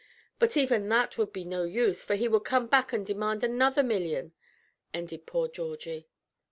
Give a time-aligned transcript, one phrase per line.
[0.39, 3.83] But even that would be no use, for he would come back and demand another
[3.83, 4.33] million,"
[4.95, 6.07] ended poor Georgie.